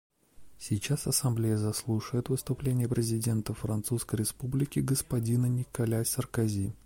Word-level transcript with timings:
Сейчас 0.57 1.05
Ассамблея 1.05 1.57
заслушает 1.57 2.29
выступление 2.29 2.89
президента 2.89 3.53
Французской 3.53 4.15
Республики 4.15 4.79
господина 4.79 5.45
Николя 5.45 6.03
Саркози. 6.05 6.73